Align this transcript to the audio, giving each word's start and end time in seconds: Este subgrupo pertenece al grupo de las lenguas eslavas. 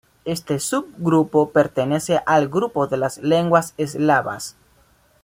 Este 0.25 0.57
subgrupo 0.59 1.51
pertenece 1.51 2.21
al 2.25 2.47
grupo 2.49 2.87
de 2.87 2.97
las 2.97 3.19
lenguas 3.19 3.75
eslavas. 3.77 4.55